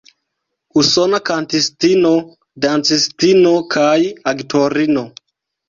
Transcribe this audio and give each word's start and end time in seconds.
Usona 0.83 1.19
kantistino, 1.29 2.15
dancistino 2.67 3.55
kaj 3.77 3.87
aktorino. 4.35 5.09